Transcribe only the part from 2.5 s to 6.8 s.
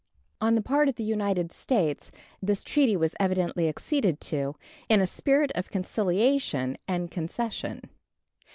treaty was evidently acceded to in a spirit of conciliation